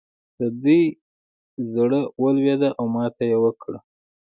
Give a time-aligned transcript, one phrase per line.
[0.39, 0.81] د دوی
[1.73, 3.79] زړه ولوېد او ماته یې وکړه.